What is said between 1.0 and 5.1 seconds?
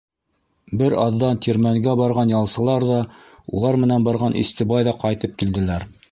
аҙҙан тирмәнгә барған ялсылар ҙа, улар менән барған Истебай ҙа